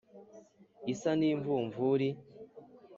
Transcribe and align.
isa 0.93 1.11
n' 1.19 1.27
imvumvuri!" 1.31 2.09